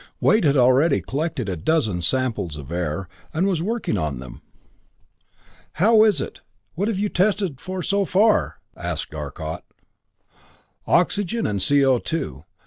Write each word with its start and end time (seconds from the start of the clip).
Wade 0.19 0.45
had 0.45 0.57
already 0.57 0.99
collected 0.99 1.47
a 1.47 1.55
dozen 1.55 2.01
samples 2.01 2.57
of 2.57 2.71
air, 2.71 3.07
and 3.35 3.45
was 3.45 3.61
working 3.61 3.99
on 3.99 4.17
them. 4.17 4.41
"How 5.73 6.03
is 6.05 6.19
it 6.19 6.41
what 6.73 6.87
have 6.87 6.97
you 6.97 7.07
tested 7.07 7.61
for 7.61 7.83
so 7.83 8.03
far?" 8.03 8.61
asked 8.75 9.13
Arcot. 9.13 9.63
"Oxygen 10.87 11.45
and 11.45 11.59
CO_. 11.59 12.45